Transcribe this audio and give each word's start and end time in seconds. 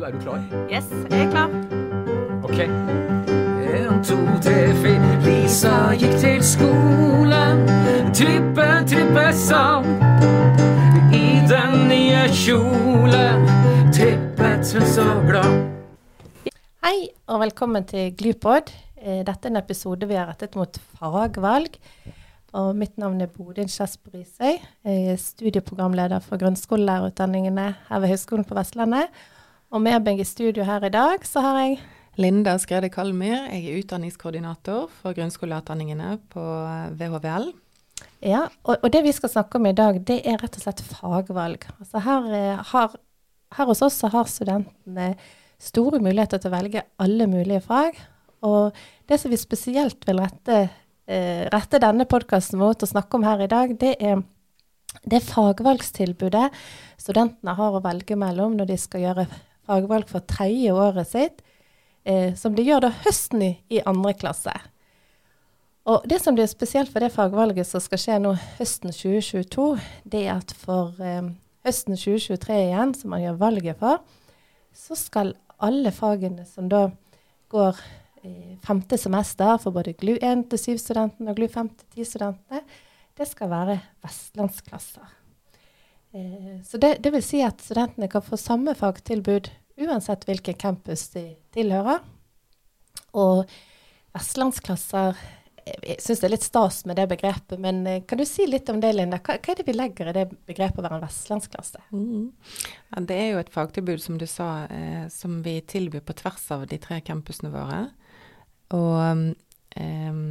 du, 0.00 0.06
er 0.06 0.12
du 0.12 0.20
klar? 0.20 0.40
Yes, 0.72 0.88
jeg 1.10 1.26
er 1.26 1.30
klar. 1.30 1.50
Ok. 2.44 2.58
En, 2.60 4.02
to, 4.04 4.16
tre, 4.42 4.72
fire. 4.80 5.08
Lisa 5.24 5.72
gikk 6.00 6.14
til 6.22 6.44
skolen. 6.44 7.64
Trippe, 8.16 8.68
trippe 8.88 9.26
sang. 9.36 9.88
I 11.12 11.40
den 11.50 11.74
nye 11.90 12.22
kjolen. 12.32 13.44
Trippet 13.92 14.72
hun 14.72 14.86
så 14.88 15.08
glad. 15.28 15.58
Hei, 16.84 17.10
og 17.28 17.42
velkommen 17.44 17.84
til 17.90 18.14
Glypod. 18.16 18.72
Eh, 19.00 19.20
Dette 19.26 19.48
er 19.48 19.52
en 19.52 19.60
episode 19.60 20.08
vi 20.08 20.16
har 20.16 20.30
rettet 20.32 20.56
mot 20.56 20.80
fagvalg. 20.96 21.76
Og 22.56 22.72
mitt 22.74 22.96
navn 22.98 23.20
er 23.22 23.28
Bodin 23.30 23.68
Kjesper 23.70 24.16
Risøy. 24.16 24.56
Jeg 24.88 25.12
er 25.12 25.20
studieprogramleder 25.20 26.24
for 26.24 26.40
grunnskolelærerutdanningene 26.40 27.66
her 27.90 28.02
ved 28.02 28.10
Høgskolen 28.14 28.48
på 28.48 28.56
Vestlandet. 28.58 29.12
Og 29.70 29.78
med 29.78 30.02
meg 30.02 30.18
i 30.18 30.26
studio 30.26 30.64
her 30.66 30.82
i 30.82 30.90
dag, 30.90 31.22
så 31.22 31.42
har 31.44 31.58
jeg 31.62 31.76
Linda 32.18 32.56
Skrede 32.58 32.88
Kalmyr, 32.90 33.44
jeg 33.52 33.68
er 33.70 33.76
utdanningskoordinator 33.78 34.88
for 34.90 35.14
grunnskoleutdanningene 35.14 36.16
på 36.32 36.42
VHVL. 36.98 37.52
Ja, 38.26 38.48
og, 38.64 38.80
og 38.82 38.88
det 38.90 39.04
vi 39.04 39.12
skal 39.14 39.30
snakke 39.30 39.60
om 39.60 39.68
i 39.70 39.76
dag, 39.78 40.00
det 40.08 40.16
er 40.26 40.40
rett 40.42 40.56
og 40.58 40.64
slett 40.64 40.82
fagvalg. 40.82 41.68
Altså 41.78 42.02
her, 42.02 42.26
eh, 42.34 42.64
har, 42.72 42.96
her 43.54 43.68
hos 43.70 43.82
oss 43.86 44.00
så 44.02 44.10
har 44.10 44.26
studentene 44.28 45.12
store 45.62 46.00
muligheter 46.02 46.42
til 46.42 46.50
å 46.50 46.56
velge 46.56 46.82
alle 46.98 47.28
mulige 47.30 47.62
fag. 47.62 48.00
Og 48.42 48.74
det 49.06 49.20
som 49.22 49.30
vi 49.30 49.38
spesielt 49.38 50.02
vil 50.08 50.18
rette, 50.24 50.64
eh, 51.06 51.44
rette 51.54 51.78
denne 51.78 52.08
podkasten 52.10 52.58
mot 52.58 52.74
og 52.74 52.90
snakke 52.90 53.20
om 53.20 53.28
her 53.28 53.46
i 53.46 53.48
dag, 53.54 53.76
det 53.78 53.94
er 54.02 54.24
det 55.06 55.22
fagvalgstilbudet 55.28 56.48
studentene 56.98 57.54
har 57.54 57.78
å 57.78 57.84
velge 57.84 58.18
mellom 58.18 58.58
når 58.58 58.72
de 58.72 58.80
skal 58.88 59.06
gjøre 59.06 59.28
fagvalg 59.70 60.10
for 60.10 60.26
tredje 60.26 60.74
året 60.74 61.08
sitt, 61.08 61.42
eh, 62.04 62.34
som 62.34 62.56
de 62.56 62.66
gjør 62.66 62.88
da 62.88 62.92
høsten 63.06 63.46
i, 63.46 63.52
i 63.70 63.82
andre 63.86 64.14
klasse. 64.18 64.54
Og 65.88 66.04
det 66.10 66.20
som 66.22 66.36
blir 66.36 66.48
spesielt 66.50 66.90
for 66.92 67.02
det 67.02 67.12
fagvalget 67.14 67.66
som 67.66 67.82
skal 67.82 68.00
skje 68.02 68.18
nå 68.20 68.34
høsten 68.58 68.92
2022, 68.92 69.68
det 70.12 70.26
er 70.26 70.34
at 70.36 70.52
for 70.58 70.98
eh, 71.02 71.30
høsten 71.66 71.96
2023 71.96 72.58
igjen, 72.66 72.96
som 72.96 73.14
man 73.14 73.24
gjør 73.24 73.40
valget 73.40 73.80
for, 73.80 74.02
så 74.76 74.98
skal 74.98 75.34
alle 75.60 75.92
fagene 75.92 76.44
som 76.48 76.68
da 76.70 76.88
går 77.50 77.78
i 78.24 78.56
femte 78.64 78.98
semester 79.00 79.56
for 79.60 79.74
både 79.74 79.96
GLU 79.96 80.18
1 80.20 80.44
til 80.52 80.60
7-studentene 80.60 81.32
og 81.32 81.40
GLU 81.40 81.48
5 81.48 81.70
til 81.80 82.04
10-studentene, 82.04 82.60
det 83.16 83.28
skal 83.28 83.50
være 83.50 83.78
vestlandsklasser. 84.04 85.16
Eh, 86.14 86.60
så 86.66 86.78
det, 86.78 86.98
det 87.04 87.12
vil 87.14 87.24
si 87.24 87.40
at 87.44 87.62
studentene 87.64 88.08
kan 88.12 88.24
få 88.24 88.38
samme 88.40 88.74
fagtilbud 88.76 89.50
uansett 89.78 90.24
hvilken 90.28 90.56
campus 90.60 91.08
de 91.14 91.26
tilhører. 91.54 92.00
Og 93.18 93.44
vestlandsklasser 94.14 95.18
Jeg 95.60 96.00
syns 96.02 96.22
det 96.22 96.26
er 96.26 96.32
litt 96.32 96.44
stas 96.46 96.78
med 96.88 96.96
det 96.98 97.04
begrepet, 97.10 97.60
men 97.62 97.82
eh, 97.86 98.00
kan 98.08 98.18
du 98.18 98.24
si 98.26 98.46
litt 98.48 98.68
om 98.72 98.80
det, 98.82 98.94
Linda? 98.96 99.20
Hva, 99.22 99.36
hva 99.38 99.52
er 99.52 99.58
det 99.60 99.66
vi 99.68 99.74
legger 99.76 100.08
i 100.10 100.14
det 100.16 100.24
begrepet 100.48 100.80
å 100.80 100.84
være 100.86 100.96
en 100.98 101.04
vestlandsklasse? 101.04 101.82
Mm. 101.92 102.30
Ja, 102.88 103.02
det 103.06 103.18
er 103.20 103.28
jo 103.28 103.42
et 103.42 103.52
fagtilbud, 103.54 104.00
som 104.02 104.16
du 104.18 104.24
sa, 104.26 104.64
eh, 104.72 105.04
som 105.12 105.36
vi 105.44 105.58
tilbyr 105.60 106.02
på 106.02 106.16
tvers 106.18 106.48
av 106.56 106.64
de 106.72 106.80
tre 106.82 106.98
campusene 107.06 107.52
våre. 107.54 107.82
Og 108.74 109.36
eh, 109.76 110.24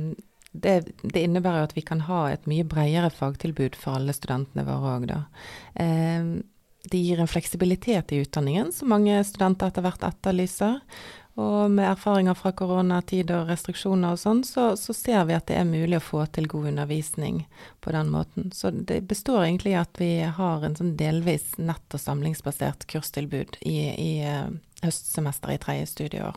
det, 0.51 0.75
det, 1.03 1.21
innebærer 1.21 1.61
jo 1.61 1.69
at 1.69 1.77
vi 1.77 1.85
kan 1.85 2.03
ha 2.09 2.23
et 2.33 2.49
mye 2.49 2.65
bredere 2.67 3.13
fagtilbud 3.13 3.77
for 3.79 3.99
alle 3.99 4.17
studentene 4.17 4.65
våre 4.67 4.95
òg, 4.97 5.09
da. 5.13 5.23
Eh, 5.79 6.39
det 6.91 7.01
gir 7.01 7.21
en 7.21 7.29
fleksibilitet 7.29 8.11
i 8.11 8.21
utdanningen, 8.23 8.71
som 8.75 8.91
mange 8.93 9.21
studenter 9.27 9.71
etter 9.71 9.85
hvert 9.85 10.05
etterlyser. 10.07 10.79
Og 11.39 11.71
med 11.71 11.85
erfaringer 11.87 12.35
fra 12.35 12.51
koronatid 12.51 13.29
og 13.31 13.47
restriksjoner 13.47 14.15
og 14.15 14.19
sånn, 14.19 14.41
så, 14.43 14.73
så, 14.75 14.91
ser 14.97 15.23
vi 15.29 15.37
at 15.37 15.47
det 15.47 15.55
er 15.55 15.69
mulig 15.69 15.95
å 15.99 16.03
få 16.03 16.25
til 16.35 16.49
god 16.51 16.73
undervisning 16.73 17.45
på 17.79 17.93
den 17.95 18.09
måten. 18.11 18.49
Så 18.51 18.73
det 18.73 19.05
består 19.07 19.45
egentlig 19.45 19.71
i 19.71 19.79
at 19.79 20.01
vi 20.01 20.11
har 20.35 20.65
en 20.65 20.75
sånn 20.75 20.97
delvis 20.99 21.53
nett- 21.55 21.95
og 21.95 22.03
samlingsbasert 22.03 22.83
kurstilbud 22.91 23.61
i, 23.61 23.77
i 23.93 24.11
høstsemesteret 24.25 24.65
høstsemester 24.79 25.51
i 25.51 25.59
tredje 25.63 25.87
studieår. 25.91 26.35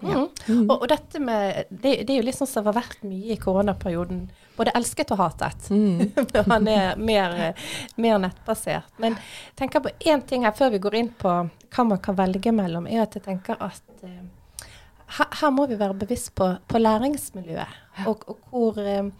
Ja. 0.00 0.08
Mm. 0.08 0.28
Mm. 0.48 0.70
Og, 0.70 0.82
og, 0.82 0.88
dette 0.88 1.20
med 1.20 1.64
det, 1.70 2.02
det, 2.04 2.12
er 2.12 2.18
jo 2.20 2.26
litt 2.26 2.36
sånn 2.36 2.50
som 2.50 2.66
har 2.68 2.76
vært 2.76 3.04
mye 3.06 3.32
i 3.32 3.38
koronaperioden. 3.40 4.26
Både 4.56 4.72
elsket 4.76 5.12
og 5.14 5.20
hatet. 5.20 5.68
Mm. 5.72 6.12
Han 6.50 6.68
er 6.68 6.96
mer, 7.00 7.36
mer, 7.96 8.18
nettbasert. 8.22 8.90
Men 9.02 9.16
jeg 9.16 9.56
tenker 9.62 9.84
på 9.84 9.92
én 10.08 10.24
ting 10.28 10.44
her 10.46 10.56
før 10.56 10.74
vi 10.76 10.82
går 10.84 10.98
inn 11.00 11.12
på 11.16 11.34
hva 11.48 11.84
man 11.84 12.00
kan 12.02 12.16
velge 12.18 12.52
mellom, 12.56 12.88
er 12.88 13.04
at 13.04 13.16
jeg 13.16 13.24
tenker 13.26 13.60
at 13.60 14.04
uh, 14.04 14.68
her, 15.18 15.32
her, 15.40 15.52
må 15.52 15.66
vi 15.68 15.78
være 15.80 15.96
bevisst 15.98 16.34
på, 16.38 16.54
på 16.68 16.80
læringsmiljøet. 16.80 17.82
Og, 18.08 18.24
og 18.28 18.52
hvor 18.52 18.80
uh, 18.80 19.10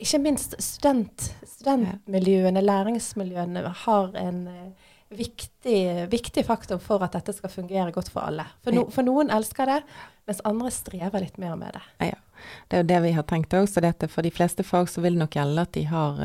ikke 0.00 0.20
minst 0.20 0.56
student, 0.60 1.30
studentmiljøene, 1.48 2.64
læringsmiljøene, 2.64 3.64
har 3.84 4.20
en 4.20 4.42
uh, 4.48 4.83
viktig, 5.16 6.10
viktig, 6.12 6.44
faktor 6.46 6.80
for 6.82 7.02
at 7.04 7.14
dette 7.16 7.34
skal 7.36 7.52
fungere 7.52 7.92
godt 7.94 8.10
for 8.12 8.26
alle. 8.26 8.46
For, 8.64 8.74
no, 8.76 8.86
for, 8.92 9.06
noen 9.06 9.32
elsker 9.34 9.70
det, 9.70 9.80
mens 10.28 10.42
andre 10.48 10.70
strever 10.74 11.24
litt 11.24 11.40
mer 11.40 11.56
med 11.60 11.76
det. 11.76 11.82
Ja, 12.10 12.20
Det 12.68 12.76
er 12.76 12.82
jo 12.82 12.88
det 12.90 13.00
vi 13.06 13.12
har 13.16 13.26
tenkt 13.28 13.54
òg. 13.56 13.68
Så 13.70 13.80
dette, 13.84 14.08
for 14.12 14.26
de 14.26 14.32
fleste 14.34 14.64
fag 14.66 14.88
så 14.92 15.04
vil 15.04 15.16
det 15.16 15.24
nok 15.24 15.36
gjelde 15.38 15.64
at 15.64 15.72
de 15.76 15.84
har, 15.88 16.22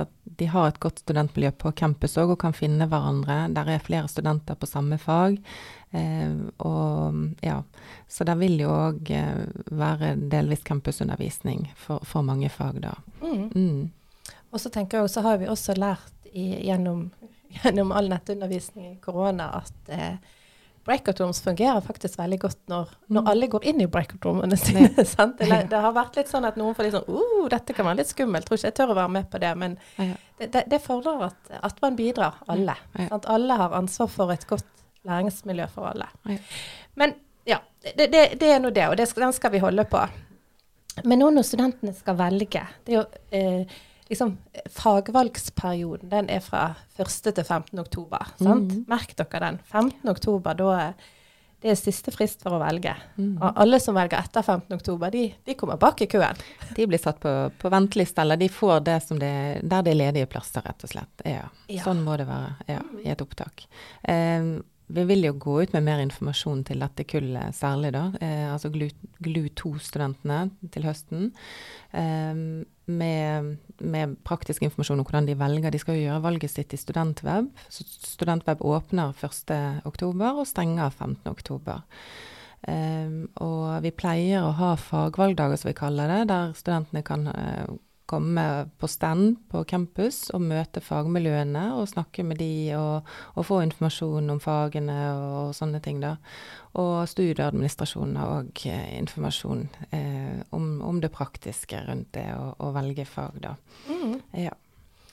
at 0.00 0.12
de 0.24 0.48
har 0.48 0.68
et 0.68 0.80
godt 0.80 1.02
studentmiljø 1.04 1.52
på 1.64 1.72
campus 1.76 2.16
òg, 2.20 2.34
og 2.34 2.40
kan 2.40 2.56
finne 2.56 2.88
hverandre. 2.88 3.46
Der 3.52 3.74
er 3.74 3.84
flere 3.84 4.08
studenter 4.08 4.56
på 4.56 4.68
samme 4.70 4.98
fag. 5.02 5.40
Eh, 5.92 6.36
og 6.64 7.18
ja, 7.44 7.62
Så 8.08 8.24
det 8.24 8.38
vil 8.40 8.60
jo 8.62 8.70
òg 8.72 9.12
være 9.70 10.14
delvis 10.32 10.64
campusundervisning 10.64 11.66
for, 11.76 12.00
for, 12.04 12.22
mange 12.22 12.48
fag, 12.48 12.80
da. 12.80 12.94
Mm. 13.20 13.50
Mm. 13.52 13.90
Og 14.52 14.60
så 14.60 14.70
tenker 14.72 15.00
jeg, 15.00 15.10
så 15.10 15.24
har 15.24 15.40
vi 15.40 15.48
også 15.48 15.76
lært 15.76 16.28
i, 16.32 16.44
gjennom 16.66 17.10
gjennom 17.60 17.92
all 17.92 18.08
nettundervisning 18.10 18.92
i 18.92 19.00
korona 19.02 19.48
at 19.60 19.92
eh, 19.92 20.14
breakout 20.84 21.20
rooms 21.20 21.40
fungerer 21.42 21.80
faktisk 21.80 22.18
veldig 22.18 22.38
godt 22.42 22.58
når, 22.70 22.90
når 23.06 23.22
mm. 23.22 23.30
alle 23.32 23.48
går 23.52 23.66
inn 23.70 23.82
i 23.84 23.88
breakout 23.90 24.26
roomene 24.26 24.58
sine. 24.58 24.90
sant? 25.14 25.38
Det, 25.38 25.60
det, 25.70 25.82
har 25.84 25.94
vært 25.94 26.18
litt 26.18 26.32
sånn 26.32 26.46
at 26.48 26.58
noen 26.58 26.76
får 26.76 26.88
litt 26.88 26.96
sånn 26.96 27.10
uh, 27.10 27.44
dette 27.52 27.76
kan 27.76 27.86
være 27.88 28.00
litt 28.02 28.10
skummelt, 28.10 28.48
tror 28.48 28.58
ikke 28.58 28.72
jeg 28.72 28.78
tør 28.80 28.94
å 28.94 28.98
være 28.98 29.14
med 29.18 29.28
på 29.30 29.42
det. 29.42 29.52
Men 29.62 29.76
det, 29.96 30.48
det, 30.48 30.64
det 30.72 30.82
fordrer 30.82 31.28
at, 31.28 31.52
at, 31.60 31.78
man 31.84 31.98
bidrar, 31.98 32.42
alle. 32.50 32.76
Sant? 32.98 33.30
Alle 33.30 33.58
har 33.62 33.78
ansvar 33.78 34.10
for 34.10 34.34
et 34.34 34.46
godt 34.50 34.68
læringsmiljø 35.06 35.68
for 35.74 35.92
alle. 35.92 36.08
Men 36.98 37.14
ja, 37.48 37.58
det, 37.82 38.10
er 38.42 38.60
nå 38.62 38.70
det, 38.74 38.88
og 38.90 38.98
den 38.98 39.34
skal 39.34 39.54
vi 39.54 39.62
holde 39.62 39.86
på. 39.90 40.02
Men 41.08 41.22
nå 41.22 41.30
når 41.32 41.46
studentene 41.48 41.94
skal 41.96 42.18
velge, 42.18 42.62
det 42.84 42.92
er 42.92 42.98
jo 42.98 43.04
eh, 43.32 43.80
liksom, 44.12 44.36
fagvalgsperioden 44.76 46.12
den 46.12 46.30
er 46.30 46.44
fra 46.44 46.74
1. 47.00 47.08
til 47.32 47.42
15. 47.42 47.78
oktober. 47.80 48.34
Mm. 48.44 48.84
Merk 48.90 49.16
dere 49.18 49.42
den. 49.46 49.58
15. 49.72 50.12
oktober, 50.12 50.56
da 50.58 50.92
det 51.62 51.70
er 51.70 51.78
siste 51.78 52.10
frist 52.10 52.40
for 52.42 52.56
å 52.56 52.58
velge. 52.58 52.90
Mm. 53.14 53.36
Og 53.36 53.60
alle 53.62 53.78
som 53.78 53.94
velger 53.94 54.18
etter 54.18 54.42
15. 54.42 54.74
oktober, 54.74 55.12
de, 55.14 55.28
de 55.46 55.54
kommer 55.58 55.78
bak 55.78 56.00
i 56.02 56.08
køen. 56.10 56.40
De 56.76 56.86
blir 56.88 56.98
satt 56.98 57.20
på, 57.22 57.30
på 57.60 57.70
venteliste, 57.70 58.22
eller 58.24 58.40
de 58.40 58.48
får 58.50 58.80
det 58.86 58.96
som 59.04 59.18
det, 59.20 59.60
der 59.62 59.84
det 59.84 59.92
er 59.92 59.98
ledige 59.98 60.30
plasser, 60.32 60.64
rett 60.64 60.82
og 60.82 60.90
slett. 60.90 61.22
Ja. 61.28 61.44
Ja. 61.70 61.84
Sånn 61.84 62.00
må 62.02 62.16
det 62.18 62.26
være 62.26 62.54
ja, 62.66 62.80
i 63.04 63.10
et 63.12 63.22
opptak. 63.22 63.66
Um, 64.08 64.56
vi 64.92 65.04
vil 65.08 65.26
jo 65.26 65.32
gå 65.40 65.56
ut 65.62 65.72
med 65.76 65.86
mer 65.86 66.02
informasjon 66.04 66.62
til 66.68 66.82
dette 66.82 67.06
kullet 67.08 67.56
særlig, 67.56 67.92
da. 67.94 68.04
Eh, 68.20 68.46
altså 68.52 68.70
GLU 68.72 69.46
2-studentene 69.58 70.70
til 70.74 70.86
høsten. 70.88 71.30
Eh, 71.96 72.42
med, 72.92 73.54
med, 73.78 74.16
praktisk 74.26 74.64
informasjon 74.66 75.00
om 75.00 75.06
hvordan 75.06 75.28
de 75.30 75.38
velger. 75.38 75.72
De 75.72 75.80
skal 75.80 75.98
jo 75.98 76.08
gjøre 76.08 76.24
valget 76.26 76.52
sitt 76.52 76.74
i 76.74 76.80
Studentweb. 76.80 77.48
Så 77.72 77.86
Studentweb 77.86 78.64
åpner 78.66 79.14
1.10 79.16 80.26
og 80.32 80.46
stenger 80.50 80.90
15.10. 80.90 81.80
Eh, 82.70 83.14
og 83.42 83.70
vi 83.82 83.94
pleier 83.94 84.44
å 84.44 84.52
ha 84.58 84.74
fagvalgdager, 84.78 85.58
som 85.58 85.72
vi 85.72 85.78
kaller 85.78 86.12
det, 86.12 86.20
der 86.30 86.52
studentene 86.58 87.02
kan 87.06 87.26
eh, 87.32 87.72
komme 88.12 88.44
på 88.78 88.88
stand 88.90 89.38
på 89.50 89.62
campus 89.68 90.26
og 90.36 90.44
møte 90.44 90.82
fagmiljøene 90.84 91.64
og 91.78 91.88
snakke 91.90 92.24
med 92.26 92.40
de 92.42 92.52
og, 92.76 93.08
og 93.34 93.46
få 93.48 93.62
informasjon 93.64 94.32
om 94.34 94.40
fagene 94.42 94.98
og, 95.16 95.54
sånne 95.56 95.80
ting. 95.84 96.02
da. 96.02 96.16
Og 96.78 97.08
studieadministrasjonen 97.10 98.18
har 98.20 98.34
òg 98.38 98.64
eh, 98.70 98.92
informasjon 98.98 99.64
eh, 99.90 100.42
om, 100.56 100.74
om, 100.84 101.00
det 101.02 101.12
praktiske 101.12 101.80
rundt 101.88 102.12
det 102.16 102.28
å, 102.36 102.72
velge 102.76 103.06
fag, 103.08 103.40
da. 103.44 103.56
Mm. 103.88 104.20
Ja. 104.44 104.54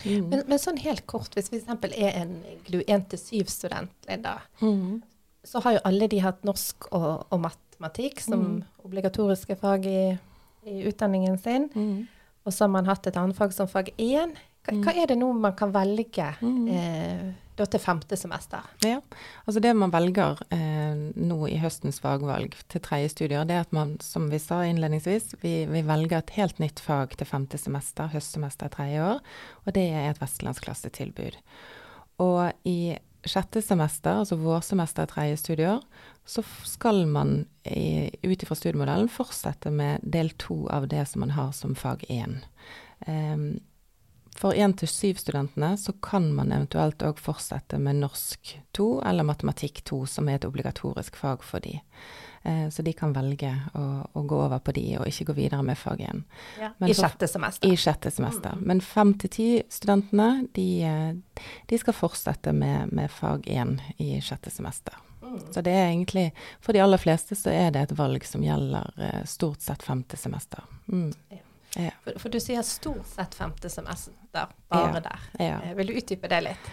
Mm. 0.06 0.30
Men, 0.31 0.44
men, 0.48 0.60
sånn 0.62 0.80
helt 0.80 1.04
kort, 1.12 1.34
hvis 1.36 1.52
vi 1.52 1.60
f.eks. 1.60 1.92
er 1.92 2.22
en 2.22 2.38
GLU 2.68 2.80
1-7-student, 2.86 3.92
Linda, 4.07 4.38
mm. 4.62 5.02
så 5.48 5.63
har 5.66 5.75
jo 5.75 5.84
alle 5.90 6.07
de 6.12 6.22
hatt 6.24 6.45
norsk 6.48 6.88
og, 6.94 7.28
og 7.28 7.44
matematikk 7.44 8.24
som 8.24 8.45
mm. 8.45 8.62
obligatoriske 8.88 9.60
fag 9.60 9.90
i, 9.90 10.00
i 10.69 10.80
utdanningen 10.88 11.36
sin. 11.44 11.68
Mm. 12.39 12.47
Og 12.47 12.56
så 12.56 12.65
har 12.65 12.71
man 12.74 12.88
hatt 12.89 13.07
et 13.07 13.19
annet 13.19 13.38
fag 13.38 13.53
som 13.53 13.69
fag 13.69 13.91
1. 13.97 14.38
Hva, 14.65 14.75
hva 14.83 14.94
er 14.95 15.09
det 15.09 15.18
nå 15.19 15.30
man 15.33 15.56
kan 15.57 15.71
velge 15.74 16.25
eh, 16.44 17.30
da 17.59 17.65
til 17.68 17.81
femte 17.81 18.18
semester? 18.19 18.65
Ja, 18.86 19.00
altså 19.45 19.62
Det 19.63 19.71
man 19.75 19.91
velger 19.94 20.39
eh, 20.56 21.00
nå 21.15 21.39
i 21.47 21.57
høstens 21.62 22.01
fagvalg 22.03 22.56
til 22.71 22.83
tredje 22.83 23.13
studier, 23.15 23.47
det 23.47 23.57
er 23.57 23.68
at 23.68 23.75
man, 23.75 23.97
som 24.03 24.30
vi 24.31 24.39
sa 24.41 24.62
innledningsvis, 24.68 25.36
vi, 25.44 25.53
vi 25.71 25.83
velger 25.88 26.19
et 26.19 26.36
helt 26.38 26.59
nytt 26.63 26.81
fag 26.83 27.15
til 27.19 27.30
femte 27.30 27.59
semester, 27.62 28.12
høstsemester 28.13 28.71
tredje 28.74 29.03
år. 29.13 29.21
Og 29.65 29.75
det 29.75 29.89
er 29.89 30.09
et 30.09 30.21
vestlandsklassetilbud. 30.21 31.39
Og 32.19 32.68
i 32.68 32.97
sjette 33.27 33.62
semester, 33.62 34.21
altså 34.21 34.38
vårsemester 34.39 35.10
tredje 35.10 35.39
studieår, 35.42 35.81
så 36.30 36.44
skal 36.68 37.04
man 37.10 37.42
ut 37.74 38.44
ifra 38.44 38.56
studiemodellen 38.56 39.10
fortsette 39.12 39.71
med 39.74 40.04
del 40.04 40.30
to 40.39 40.68
av 40.71 40.88
det 40.92 41.04
som 41.10 41.25
man 41.25 41.33
har 41.36 41.51
som 41.57 41.75
fag 41.75 42.06
én. 42.10 42.39
Um, 43.07 43.60
for 44.39 44.56
1-7-studentene 44.56 45.77
så 45.77 45.91
kan 46.00 46.30
man 46.31 46.53
eventuelt 46.56 47.03
òg 47.03 47.18
fortsette 47.19 47.75
med 47.83 48.00
norsk 48.00 48.53
2 48.77 48.88
eller 49.09 49.27
matematikk 49.27 49.81
2, 49.89 50.06
som 50.07 50.30
er 50.30 50.39
et 50.39 50.45
obligatorisk 50.47 51.19
fag 51.19 51.44
for 51.44 51.59
de. 51.59 51.74
Eh, 52.47 52.69
så 52.71 52.86
de 52.88 52.94
kan 52.95 53.12
velge 53.12 53.51
å, 53.75 53.83
å, 54.13 54.24
gå 54.24 54.38
over 54.39 54.62
på 54.63 54.71
de, 54.77 54.86
og 54.95 55.09
ikke 55.12 55.27
gå 55.31 55.36
videre 55.41 55.59
med 55.68 55.75
fag 55.75 56.06
1. 56.07 56.24
Ja, 56.62 56.69
I 56.88 56.95
sjette 56.95 57.27
semester. 57.27 57.68
I 57.68 57.75
sjette 57.83 58.13
semester. 58.15 58.56
Mm. 58.56 58.63
Men 58.71 58.83
5-10-studentene, 58.86 60.30
de, 60.56 60.69
eh, 60.88 61.44
de, 61.68 61.81
skal 61.83 61.97
fortsette 62.00 62.56
med, 62.56 62.95
med 62.95 63.12
fag 63.12 63.44
1 63.44 63.75
i 64.00 64.21
sjette 64.24 64.56
semester. 64.56 64.95
Mm. 65.19 65.35
Så 65.51 65.65
det 65.68 65.75
er 65.75 65.89
egentlig, 65.89 66.30
for 66.63 66.71
de 66.71 66.85
aller 66.88 67.03
fleste 67.03 67.35
så 67.35 67.51
er 67.51 67.75
det 67.75 67.89
et 67.89 67.97
valg 68.00 68.24
som 68.24 68.47
gjelder 68.47 69.03
eh, 69.03 69.21
stort 69.27 69.68
sett 69.68 69.83
femte 69.83 70.15
semester. 70.18 70.63
Mm. 70.88 71.12
Ja. 71.27 71.44
Ja. 71.75 71.92
For, 72.04 72.19
for, 72.19 72.33
du 72.33 72.39
sier 72.42 72.62
stort 72.66 73.07
sett 73.07 73.36
femte 73.38 73.69
semester, 73.69 74.50
bare 74.68 75.01
der. 75.06 75.25
Eh, 75.39 75.74
vil 75.77 75.92
du 75.92 75.98
utdype 76.01 76.31
det 76.31 76.42
litt? 76.48 76.71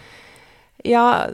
Ja. 0.85 1.27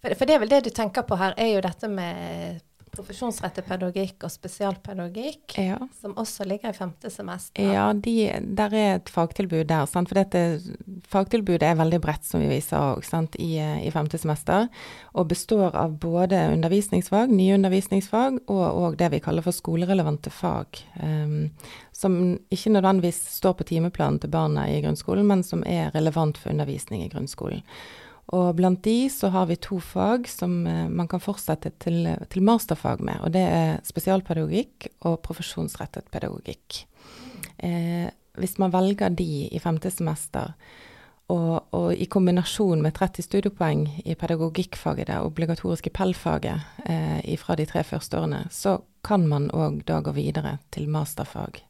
For, 0.00 0.14
for, 0.14 0.26
det 0.26 0.36
er 0.36 0.42
vel 0.44 0.52
det 0.52 0.64
du 0.66 0.70
tenker 0.74 1.06
på 1.08 1.18
her, 1.20 1.36
er 1.40 1.54
jo 1.54 1.64
dette 1.64 1.88
med 1.88 2.60
profesjonsrettet 2.96 3.66
pedagogikk 3.68 4.24
og 4.26 4.32
spesialpedagogikk, 4.32 5.56
ja. 5.60 5.78
som 6.00 6.16
også 6.18 6.46
ligger 6.48 6.72
i 6.72 6.76
femte 6.76 7.10
semester. 7.12 7.62
Ja, 7.62 7.90
de, 7.92 8.14
der 8.58 8.76
er 8.76 8.94
et 8.96 9.12
fagtilbud 9.12 9.66
der. 9.68 9.84
Sant? 9.90 10.10
For 10.10 10.18
dette 10.18 10.42
fagtilbudet 11.12 11.66
er 11.68 11.78
veldig 11.78 12.00
bredt, 12.02 12.26
som 12.26 12.42
vi 12.42 12.50
viser 12.50 13.02
sant, 13.06 13.36
i, 13.42 13.56
i, 13.60 13.92
femte 13.94 14.20
semester. 14.20 14.70
Og 15.14 15.28
består 15.30 15.76
av 15.76 15.98
både 16.02 16.40
undervisningsfag, 16.54 17.32
nye 17.32 17.58
undervisningsfag, 17.58 18.40
og, 18.46 18.64
og 18.66 18.98
det 19.00 19.12
vi 19.14 19.22
kaller 19.24 19.44
for 19.44 19.56
skolerelevante 19.56 20.32
fag. 20.34 20.82
Um, 21.02 21.52
som 21.96 22.18
ikke 22.52 22.74
nødvendigvis 22.74 23.22
står 23.38 23.56
på 23.60 23.68
timeplanen 23.70 24.18
til 24.20 24.32
barna 24.32 24.66
i 24.68 24.82
grunnskolen, 24.84 25.26
men 25.28 25.44
som 25.46 25.64
er 25.66 25.94
relevant 25.94 26.38
for 26.40 26.52
undervisning 26.52 27.04
i 27.04 27.12
grunnskolen. 27.12 27.62
Og 28.34 28.56
blant 28.58 28.82
de 28.82 29.06
så 29.12 29.30
har 29.30 29.46
vi 29.46 29.58
to 29.62 29.78
fag 29.78 30.26
som 30.30 30.58
eh, 30.66 30.88
man 30.90 31.06
kan 31.10 31.22
fortsette 31.22 31.70
til, 31.82 32.08
til, 32.30 32.42
masterfag 32.42 33.04
med. 33.06 33.20
Og 33.22 33.30
det 33.36 33.44
er 33.46 33.84
spesialpedagogikk 33.86 34.88
og 35.06 35.20
profesjonsrettet 35.26 36.10
pedagogikk. 36.10 36.82
Eh, 37.62 38.08
hvis 38.36 38.58
man 38.58 38.74
velger 38.74 39.14
de 39.14 39.46
i 39.46 39.62
femte 39.62 39.90
semester, 39.94 40.56
og, 41.26 41.66
og, 41.74 41.88
i 41.94 42.06
kombinasjon 42.06 42.82
med 42.82 42.94
30 42.94 43.24
studiepoeng 43.26 43.86
i 44.04 44.14
pedagogikkfaget, 44.14 45.08
det 45.08 45.22
obligatoriske 45.26 45.90
PEL-faget, 45.90 46.66
eh, 46.86 47.32
fra 47.38 47.56
de 47.58 47.66
tre 47.66 47.82
første 47.84 48.18
årene, 48.18 48.44
så 48.50 48.78
kan 49.06 49.26
man 49.26 49.50
òg 49.50 49.82
da 49.86 50.00
gå 50.02 50.14
videre 50.14 50.58
til 50.74 50.88
masterfag 50.90 51.62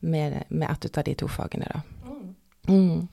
med, 0.00 0.44
med 0.50 0.70
ett 0.70 0.98
av 0.98 1.04
de 1.04 1.14
to 1.14 1.28
fagene, 1.30 1.66
da. 1.70 1.82
Mm. 2.68 3.08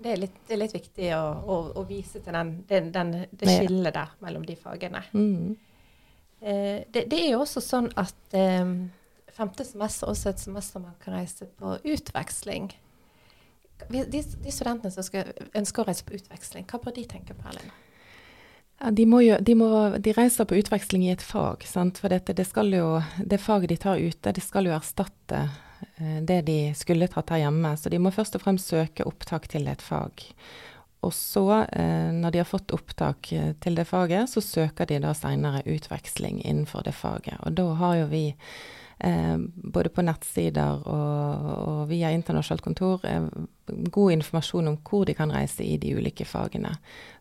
Det 0.00 0.12
er 0.14 0.20
litt, 0.22 0.36
det 0.48 0.54
er 0.56 0.60
litt 0.62 0.74
viktig 0.74 1.10
å, 1.12 1.24
å, 1.44 1.56
å, 1.76 1.82
vise 1.88 2.22
til 2.24 2.32
den, 2.32 2.54
den, 2.68 2.88
den, 2.94 3.10
det 3.36 3.50
skillet 3.50 3.92
der 3.92 4.14
mellom 4.24 4.46
de 4.48 4.56
fagene. 4.56 5.02
Mm. 5.12 5.58
Eh, 6.40 6.86
det, 6.88 7.04
det, 7.10 7.18
er 7.18 7.34
jo 7.34 7.42
også 7.42 7.60
sånn 7.60 7.90
at 8.00 8.36
eh, 8.36 8.72
femte 9.36 9.66
semester 9.68 10.08
er 10.08 10.14
også 10.14 10.32
et 10.32 10.40
semester 10.40 10.84
man 10.84 10.96
kan 11.04 11.18
reise 11.18 11.50
på 11.60 11.76
utveksling. 11.84 12.70
De, 13.90 14.04
de 14.08 14.52
studentene 14.52 14.92
som 14.92 15.04
skal, 15.04 15.32
ønsker 15.56 15.82
å 15.82 15.88
reise 15.88 16.04
på 16.08 16.16
utveksling, 16.16 16.66
hva 16.68 16.80
bør 16.80 16.96
de 16.96 17.06
tenke 17.08 17.36
på, 17.36 17.46
Erlend? 17.48 17.72
Ja, 18.80 18.90
de, 18.96 19.04
jo, 19.04 19.36
de, 19.44 19.54
må, 19.60 19.70
de, 20.00 20.12
reiser 20.16 20.46
på 20.48 20.56
utveksling 20.56 21.04
i 21.04 21.12
et 21.12 21.24
fag. 21.24 21.66
Sant? 21.68 22.00
For 22.00 22.12
dette, 22.12 22.32
det, 22.36 22.46
jo, 22.72 22.94
det 23.20 23.40
faget 23.40 23.74
de 23.74 23.76
tar 23.80 24.00
ute, 24.00 24.32
det 24.32 24.44
skal 24.44 24.70
jo 24.70 24.72
erstatte 24.72 25.44
det 25.98 26.42
de 26.46 26.58
skulle 26.76 27.08
tatt 27.08 27.30
her 27.34 27.44
hjemme. 27.44 27.70
Så 27.76 27.92
de 27.92 27.98
må 28.02 28.12
først 28.14 28.34
og 28.36 28.42
fremst 28.44 28.72
søke 28.72 29.06
opptak 29.08 29.48
til 29.52 29.68
et 29.70 29.82
fag. 29.84 30.26
Og 31.00 31.14
så, 31.14 31.62
eh, 31.72 32.12
når 32.12 32.30
de 32.30 32.38
har 32.38 32.48
fått 32.48 32.74
opptak 32.76 33.32
eh, 33.32 33.52
til 33.60 33.78
det 33.78 33.86
faget, 33.88 34.28
så 34.28 34.42
søker 34.44 34.88
de 34.88 34.98
da 35.00 35.14
seinere 35.16 35.62
utveksling 35.64 36.42
innenfor 36.44 36.84
det 36.84 36.92
faget. 36.96 37.38
Og 37.46 37.56
da 37.56 37.70
har 37.80 37.94
jo 38.02 38.10
vi 38.12 38.24
eh, 39.00 39.38
både 39.74 39.90
på 39.92 40.04
nettsider 40.04 40.82
og, 40.88 41.48
og 41.68 41.80
via 41.90 42.10
internasjonalt 42.14 42.64
kontor 42.64 43.06
eh, 43.08 43.26
god 43.66 44.12
informasjon 44.12 44.68
om 44.68 44.78
hvor 44.86 45.04
de 45.06 45.14
kan 45.14 45.32
reise 45.32 45.64
i 45.64 45.76
de 45.80 45.94
ulike 45.96 46.24
fagene. 46.24 46.72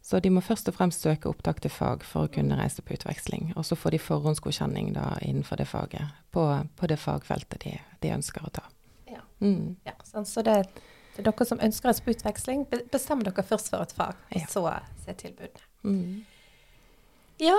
Så 0.02 0.20
de 0.20 0.32
må 0.34 0.42
først 0.42 0.70
og 0.70 0.78
fremst 0.78 1.06
søke 1.06 1.30
opptak 1.30 1.62
til 1.62 1.74
fag 1.74 2.06
for 2.08 2.26
å 2.26 2.34
kunne 2.34 2.58
reise 2.60 2.82
på 2.82 2.96
utveksling. 2.98 3.52
Og 3.56 3.66
så 3.68 3.78
får 3.78 3.96
de 3.96 4.02
forhåndsgodkjenning 4.04 4.94
da 4.98 5.12
innenfor 5.26 5.62
det 5.62 5.70
faget, 5.70 6.16
på, 6.32 6.46
på 6.76 6.90
det 6.90 7.00
fagfeltet 7.02 7.66
de, 7.66 7.76
de, 8.02 8.14
ønsker 8.16 8.46
å 8.46 8.54
ta. 8.62 8.66
Ja, 9.10 9.22
mm. 9.44 9.78
ja 9.88 9.96
sånn, 10.08 10.28
så 10.30 10.46
det, 10.46 10.58
det, 11.16 11.22
er 11.22 11.30
dere 11.30 11.48
som 11.48 11.62
ønsker 11.62 11.92
reise 11.92 12.06
på 12.06 12.16
utveksling, 12.16 12.66
bestemmer 12.92 13.30
dere 13.30 13.46
først 13.46 13.72
for 13.74 13.86
et 13.86 13.96
fag, 13.96 14.20
og 14.36 14.52
så 14.52 14.66
se 15.06 15.18
tilbudene. 15.26 15.66
Mm. 15.84 16.20
Ja, 17.40 17.56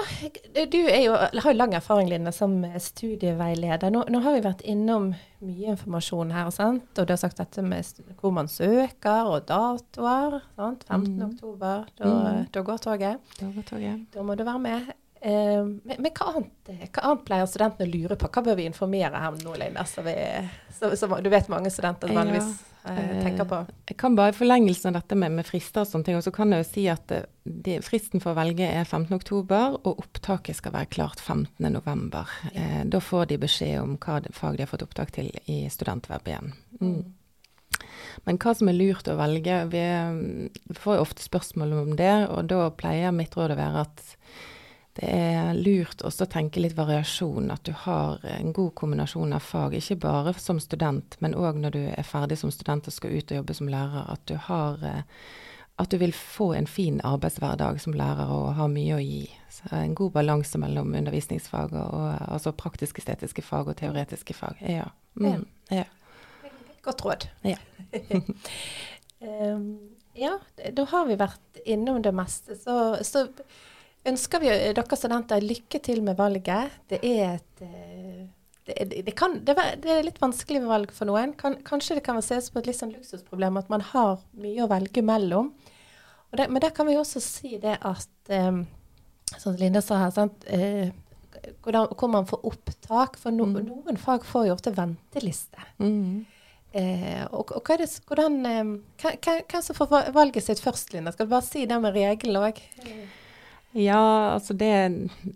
du 0.68 0.78
jo, 0.78 1.12
har 1.16 1.52
jo 1.52 1.56
lang 1.56 1.74
erfaring 1.74 2.08
Linda, 2.08 2.32
som 2.32 2.58
studieveileder. 2.80 3.90
Nå, 3.90 4.04
nå, 4.12 4.20
har 4.20 4.36
vi 4.36 4.42
vært 4.44 4.64
innom 4.68 5.14
mye 5.40 5.72
informasjon 5.72 6.34
her, 6.36 6.50
sant? 6.52 6.90
og 7.00 7.08
du 7.08 7.14
har 7.14 7.20
sagt 7.22 7.40
dette 7.40 7.64
med 7.64 8.02
hvor 8.20 8.34
man 8.36 8.50
søker, 8.52 9.30
og 9.30 9.46
datoer. 9.48 10.42
Sant? 10.60 10.84
15. 10.84 11.14
Mm. 11.14 11.22
oktober, 11.30 11.86
da, 11.96 12.10
mm. 12.12 12.50
da, 12.52 12.64
går 12.66 12.82
toget. 12.84 13.36
Da 13.38 13.48
går 13.54 13.68
toget. 13.72 14.02
Da 14.12 14.24
må 14.26 14.36
du 14.36 14.44
være 14.44 14.64
med. 14.66 14.90
Eh, 15.20 15.64
men, 15.64 15.96
men 15.96 16.12
hva, 16.12 16.28
annet, 16.34 16.52
hva, 16.68 17.06
annet, 17.06 17.24
pleier 17.24 17.48
studentene 17.48 17.88
å 17.88 17.94
lure 17.94 18.20
på? 18.20 18.28
Hva 18.28 18.44
bør 18.50 18.60
vi 18.60 18.68
informere 18.68 19.24
her 19.24 19.40
nå, 19.40 19.56
Linda? 19.64 19.86
Så, 19.88 20.04
vi, 20.04 20.18
så, 20.76 20.92
så 20.92 21.08
du 21.24 21.32
vet 21.32 21.48
mange 21.52 21.72
studenter 21.72 22.12
vanligvis 22.12 22.52
ja 22.52 22.69
eh, 22.88 23.20
tenker 23.24 23.46
på? 23.48 23.60
Jeg 23.90 23.98
kan 24.00 24.16
bare 24.18 24.32
i 24.32 24.36
forlengelsen 24.36 24.90
av 24.90 25.00
dette 25.00 25.18
med, 25.18 25.34
med, 25.36 25.46
frister 25.48 25.84
og 25.84 25.90
sånne 25.90 26.08
ting, 26.08 26.18
og 26.18 26.24
så 26.26 26.32
kan 26.34 26.52
jeg 26.54 26.64
jo 26.64 26.68
si 26.68 26.86
at 26.92 27.14
de, 27.44 27.76
fristen 27.84 28.22
for 28.22 28.32
å 28.32 28.38
velge 28.38 28.66
er 28.66 28.84
15.10, 28.88 29.78
og 29.80 30.02
opptaket 30.04 30.58
skal 30.58 30.74
være 30.76 30.90
klart 30.92 31.22
15.11. 31.22 32.34
Ja. 32.50 32.50
Eh, 32.52 32.82
da 32.90 33.00
får 33.04 33.30
de 33.30 33.40
beskjed 33.44 33.80
om 33.82 33.96
hva 34.00 34.20
fag 34.36 34.58
de 34.58 34.66
har 34.66 34.70
fått 34.72 34.86
opptak 34.86 35.14
til 35.16 35.32
i 35.46 35.62
studentverb 35.72 36.30
igjen. 36.30 36.54
Mm. 36.80 36.92
mm. 36.92 37.08
Men 38.26 38.36
hva 38.42 38.52
som 38.58 38.68
er 38.68 38.74
lurt 38.76 39.08
å 39.08 39.14
velge 39.16 39.54
Vi 39.70 39.82
får 40.76 40.96
jo 40.98 41.04
ofte 41.04 41.22
spørsmål 41.22 41.76
om 41.78 41.92
det, 41.96 42.14
og 42.28 42.48
da 42.50 42.66
pleier 42.76 43.14
mitt 43.14 43.36
råd 43.38 43.54
å 43.54 43.60
være 43.60 43.84
at 43.86 44.02
det 45.00 45.08
er 45.08 45.54
lurt 45.56 46.02
også 46.04 46.26
å 46.26 46.28
tenke 46.28 46.60
litt 46.60 46.76
variasjon. 46.76 47.48
At 47.52 47.64
du 47.64 47.72
har 47.86 48.20
en 48.28 48.52
god 48.52 48.74
kombinasjon 48.76 49.32
av 49.32 49.40
fag. 49.40 49.78
Ikke 49.78 49.96
bare 50.02 50.34
som 50.36 50.60
student, 50.60 51.16
men 51.24 51.36
òg 51.38 51.56
når 51.62 51.72
du 51.76 51.80
er 51.88 52.04
ferdig 52.04 52.36
som 52.40 52.52
student 52.52 52.88
og 52.90 52.92
skal 52.92 53.14
ut 53.16 53.32
og 53.32 53.40
jobbe 53.40 53.56
som 53.56 53.70
lærer. 53.72 54.10
At 54.12 54.26
du, 54.28 54.34
har, 54.48 54.82
eh, 54.84 55.30
at 55.80 55.88
du 55.88 55.96
vil 56.02 56.12
få 56.16 56.50
en 56.58 56.68
fin 56.68 57.00
arbeidshverdag 57.00 57.80
som 57.80 57.96
lærer 57.96 58.28
og 58.34 58.50
ha 58.58 58.66
mye 58.68 58.98
å 58.98 59.00
gi. 59.00 59.22
Så 59.54 59.72
en 59.78 59.96
god 59.96 60.12
balanse 60.18 60.60
mellom 60.60 60.92
undervisningsfag 61.00 61.72
og, 61.80 61.96
og 61.96 62.28
altså 62.28 62.52
praktisk-estetiske 62.52 63.46
fag 63.46 63.72
og 63.72 63.80
teoretiske 63.80 64.36
fag. 64.36 64.60
Ja. 64.60 64.90
Mm, 65.16 65.46
ja. 65.72 65.86
Godt 66.84 67.06
råd. 67.08 67.28
Ja. 67.48 67.56
um, 69.24 69.66
ja, 70.28 70.36
da 70.76 70.88
har 70.92 71.08
vi 71.08 71.16
vært 71.24 71.64
innom 71.64 72.04
det 72.04 72.12
meste. 72.12 72.60
Så, 72.60 72.76
så 73.00 73.30
ønsker 74.08 74.42
vi 74.42 74.50
dere 74.50 74.96
studenter 74.96 75.42
lykke 75.44 75.80
til 75.84 76.04
med 76.06 76.16
valget. 76.18 76.78
Det 76.88 77.00
er 77.04 77.36
et 77.36 77.64
eh, 77.66 78.28
det, 78.64 79.02
det, 79.06 79.14
kan, 79.16 79.38
det, 79.44 79.56
er 79.58 80.04
litt 80.04 80.20
vanskelig 80.20 80.62
valg 80.68 80.92
for 80.94 81.08
noen. 81.10 81.34
Kan, 81.38 81.58
kanskje 81.66 81.98
det 81.98 82.04
kan 82.06 82.20
ses 82.22 82.50
på 82.52 82.60
et 82.60 82.70
litt 82.70 82.78
sånn 82.78 82.94
luksusproblem 82.94 83.58
at 83.60 83.70
man 83.72 83.84
har 83.92 84.20
mye 84.38 84.64
å 84.64 84.70
velge 84.70 85.02
mellom. 85.04 85.52
Det, 86.30 86.46
men 86.46 86.62
der 86.62 86.74
kan 86.74 86.86
vi 86.86 86.98
også 86.98 87.22
si 87.24 87.56
det 87.58 87.80
at 87.82 88.30
um, 88.30 88.62
Som 89.38 89.56
Linda 89.58 89.80
sa 89.82 89.98
her, 90.04 90.12
sant, 90.14 90.44
uh, 90.46 90.90
hvordan, 91.64 91.90
hvor 91.98 92.10
man 92.12 92.28
får 92.30 92.44
opptak. 92.46 93.18
For 93.18 93.34
no, 93.34 93.48
mm. 93.50 93.62
noen 93.66 93.98
fag 93.98 94.26
får 94.28 94.48
jo 94.48 94.54
ofte 94.54 94.74
venteliste. 94.76 95.66
Mm. 95.82 96.26
Uh, 96.70 97.24
og, 97.34 97.50
og 97.56 97.64
hva 97.64 97.74
er 97.74 97.82
det, 97.82 97.90
hvordan, 98.06 98.38
um, 98.46 98.74
hvem, 99.02 99.18
hvem 99.50 99.64
som 99.66 99.78
får 99.78 100.12
valget 100.14 100.46
sitt 100.46 100.62
først, 100.62 100.92
Linda? 100.94 101.14
Skal 101.16 101.26
du 101.26 101.34
bare 101.34 101.48
si 101.48 101.66
det 101.66 101.80
med 101.82 101.96
regelen 101.96 102.38
òg? 102.38 102.62
Ja, 103.72 104.34
altså 104.34 104.54
det, 104.58 104.70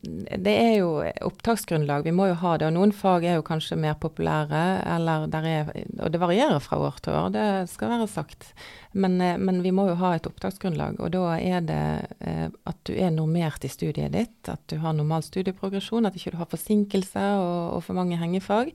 det, 0.02 0.50
er 0.50 0.72
jo 0.80 0.88
opptaksgrunnlag. 1.22 2.02
Vi 2.02 2.10
må 2.10 2.26
jo 2.32 2.38
ha 2.40 2.56
det. 2.58 2.66
Og 2.66 2.74
noen 2.74 2.90
fag 2.96 3.22
er 3.28 3.36
jo 3.38 3.44
kanskje 3.46 3.78
mer 3.78 3.94
populære, 4.02 4.62
eller 4.96 5.28
der 5.30 5.46
er 5.46 5.70
Og 6.02 6.10
det 6.10 6.18
varierer 6.18 6.58
fra 6.58 6.80
år 6.82 6.98
til 7.02 7.14
år, 7.14 7.30
det 7.36 7.46
skal 7.70 7.92
være 7.92 8.08
sagt. 8.10 8.48
Men, 8.90 9.20
eh, 9.20 9.38
men 9.38 9.62
vi 9.62 9.70
må 9.70 9.86
jo 9.86 9.94
ha 10.02 10.16
et 10.16 10.26
opptaksgrunnlag. 10.26 10.98
Og 10.98 11.14
da 11.14 11.38
er 11.38 11.62
det 11.62 11.86
eh, 12.26 12.48
at 12.66 12.82
du 12.82 12.92
er 12.98 13.14
normert 13.14 13.62
i 13.62 13.70
studiet 13.70 14.10
ditt, 14.12 14.50
at 14.50 14.66
du 14.66 14.80
har 14.82 14.98
normal 14.98 15.22
studieprogresjon, 15.22 16.06
at 16.06 16.18
ikke 16.18 16.34
du 16.34 16.42
har 16.42 16.50
forsinkelser 16.50 17.38
og, 17.38 17.78
og 17.78 17.86
for 17.86 17.94
mange 17.94 18.18
hengefag. 18.18 18.74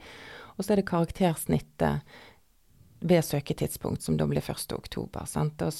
Og 0.55 0.63
så 0.63 0.71
er 0.71 0.79
det 0.79 0.87
karaktersnittet 0.87 1.99
ved 2.99 3.25
søketidspunkt, 3.25 4.03
som 4.03 4.17
da 4.17 4.27
blir 4.27 4.43
1. 4.43 4.73
oktober. 4.73 5.27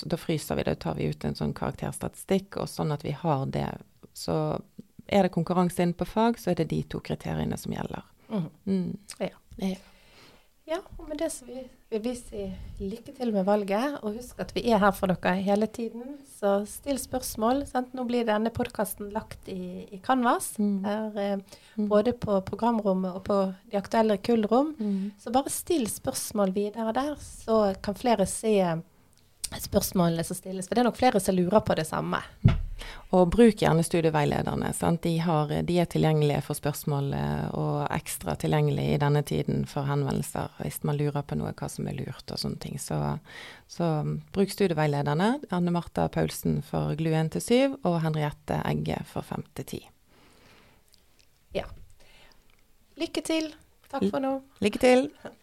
Da 0.05 0.17
fryser 0.17 0.55
vi 0.55 0.63
det, 0.63 0.75
tar 0.75 0.95
vi 0.95 1.09
ut 1.11 1.25
en 1.25 1.35
sånn 1.35 1.53
karakterstatistikk, 1.53 2.57
og 2.61 2.69
sånn 2.69 2.93
at 2.95 3.03
vi 3.05 3.11
har 3.11 3.45
det. 3.51 3.69
Så 4.13 4.35
er 5.07 5.25
det 5.25 5.33
konkurranse 5.35 5.83
inne 5.83 5.97
på 5.97 6.07
fag, 6.07 6.39
så 6.39 6.51
er 6.51 6.61
det 6.61 6.69
de 6.71 6.83
to 6.83 7.01
kriteriene 7.03 7.57
som 7.57 7.73
gjelder. 7.73 8.05
Mm. 8.29 8.49
Mm. 8.65 8.97
Ja. 9.19 9.35
ja. 9.57 9.75
Ja, 10.69 10.77
og 10.99 11.07
med 11.09 11.17
det 11.17 11.31
så 11.33 11.47
vil, 11.47 11.63
vil 11.89 12.01
vi 12.03 12.11
si 12.13 12.43
lykke 12.77 13.13
til 13.17 13.31
med 13.33 13.47
valget. 13.47 13.95
Og 14.03 14.19
husk 14.19 14.37
at 14.43 14.51
vi 14.53 14.67
er 14.69 14.77
her 14.83 14.93
for 14.93 15.09
dere 15.09 15.39
hele 15.41 15.65
tiden. 15.65 16.19
Så 16.29 16.59
still 16.69 16.99
spørsmål. 17.01 17.63
Sant? 17.69 17.95
Nå 17.97 18.05
blir 18.05 18.27
denne 18.27 18.51
podkasten 18.53 19.09
lagt 19.15 19.49
i, 19.49 19.87
i 19.89 20.01
Canvas. 20.05 20.51
Mm. 20.61 20.77
der, 20.85 21.17
eh, 21.23 21.57
mm. 21.79 21.89
både 21.89 22.13
på 22.13 22.37
programrommet 22.45 23.17
og 23.17 23.23
på 23.25 23.39
de 23.71 23.81
aktuelle 23.81 24.19
kullrom. 24.21 24.75
Mm. 24.77 25.11
Så 25.17 25.33
bare 25.33 25.49
still 25.49 25.89
spørsmål 25.89 26.53
videre 26.53 26.93
der, 26.93 27.15
så 27.17 27.73
kan 27.81 27.97
flere 27.97 28.29
se 28.29 28.55
spørsmålene 29.57 30.23
som 30.23 30.37
stilles. 30.37 30.69
For 30.69 30.77
det 30.77 30.85
er 30.85 30.91
nok 30.91 31.01
flere 31.01 31.19
som 31.23 31.35
lurer 31.35 31.65
på 31.65 31.81
det 31.81 31.89
samme. 31.89 32.21
Og 33.15 33.29
bruk 33.33 33.61
gjerne 33.61 33.83
studieveilederne. 33.85 34.71
De, 35.03 35.13
har, 35.25 35.53
de, 35.65 35.77
er 35.81 35.89
tilgjengelige 35.89 36.41
for 36.45 36.57
spørsmål 36.59 37.13
eh, 37.17 37.47
og 37.57 37.87
ekstra 37.95 38.35
tilgjengelige 38.39 38.95
i 38.95 39.01
denne 39.01 39.23
tiden 39.25 39.65
for 39.69 39.89
henvendelser 39.89 40.53
hvis 40.61 40.81
man 40.87 40.99
lurer 40.99 41.25
på 41.25 41.39
noe, 41.39 41.53
hva 41.57 41.69
som 41.71 41.89
er 41.89 41.97
lurt 41.97 42.29
og 42.29 42.41
sånne 42.41 42.61
ting. 42.61 42.77
Så, 42.81 42.99
så 43.71 43.89
bruk 44.35 44.53
studieveilederne. 44.53 45.31
Anne 45.55 45.73
Marta 45.73 46.07
Paulsen 46.13 46.61
for 46.65 46.93
GLU 46.99 47.15
1 47.15 47.33
til 47.37 47.45
7 47.47 47.79
og 47.81 47.99
Henriette 48.05 48.61
Egge 48.69 49.01
for 49.09 49.25
5 49.25 49.47
til 49.57 49.69
10. 49.81 49.89
Ja. 51.57 51.65
Lykke 52.99 53.25
til. 53.25 53.53
Takk 53.89 54.09
for 54.11 54.21
nå. 54.21 54.39
Lykke 54.61 54.85
til. 54.85 55.07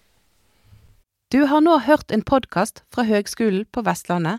Du 1.34 1.40
har 1.50 1.58
nå 1.58 1.72
hørt 1.82 2.12
en 2.14 2.22
podkast 2.22 2.84
fra 2.94 3.02
Høgskolen 3.02 3.64
på 3.74 3.82
Vestlandet. 3.82 4.38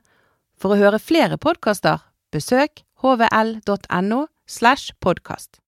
For 0.56 0.72
å 0.72 0.80
høre 0.80 1.02
flere 1.04 1.36
podkaster, 1.36 2.00
besøk 2.32 2.87
hvl.no 3.02 4.28
slash 4.48 4.92
podkast. 5.00 5.62